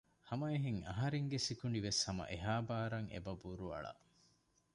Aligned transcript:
ހަމައެހެން 0.27 0.79
އަހަރެންގެ 0.87 1.37
ސިކުނޑިވެސް 1.47 2.01
ހަމަ 2.07 2.23
އެހާ 2.31 2.53
ބާރަށް 2.67 3.09
އެބަ 3.13 3.33
ބުރުއަޅަ 3.41 3.91